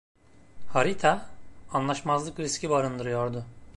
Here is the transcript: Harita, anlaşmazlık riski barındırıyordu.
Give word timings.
Harita, 0.67 1.29
anlaşmazlık 1.73 2.39
riski 2.39 2.69
barındırıyordu. 2.69 3.45